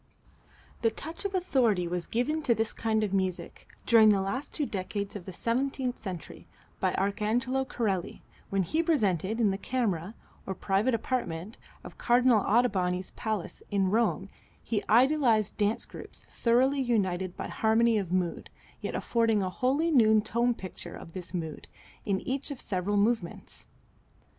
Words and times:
The 0.81 0.89
touch 0.89 1.25
of 1.25 1.35
authority 1.35 1.87
was 1.87 2.07
given 2.07 2.41
to 2.41 2.55
this 2.55 2.73
kind 2.73 3.03
of 3.03 3.13
music, 3.13 3.67
during 3.85 4.09
the 4.09 4.19
last 4.23 4.51
two 4.51 4.65
decades 4.65 5.15
of 5.15 5.25
the 5.25 5.31
seventeenth 5.31 5.99
century, 5.99 6.47
by 6.79 6.93
Arcangelo 6.93 7.65
Corelli 7.69 8.23
when 8.49 8.63
he 8.63 8.81
presented 8.81 9.39
in 9.39 9.51
the 9.51 9.59
camera, 9.59 10.15
or 10.47 10.55
private 10.55 10.95
apartment, 10.95 11.59
of 11.83 11.99
Cardinal 11.99 12.39
Ottoboni's 12.43 13.11
palace, 13.11 13.61
in 13.69 13.91
Rome, 13.91 14.29
his 14.63 14.81
idealized 14.89 15.57
dance 15.59 15.85
groups, 15.85 16.21
thoroughly 16.33 16.81
united 16.81 17.37
by 17.37 17.47
harmony 17.49 17.99
of 17.99 18.11
mood, 18.11 18.49
yet 18.81 18.95
affording 18.95 19.43
a 19.43 19.51
wholly 19.51 19.91
new 19.91 20.19
tone 20.19 20.55
picture 20.55 20.95
of 20.95 21.11
this 21.13 21.31
mood 21.31 21.67
in 22.05 22.21
each 22.21 22.49
of 22.49 22.59
several 22.59 22.97
movements. 22.97 23.67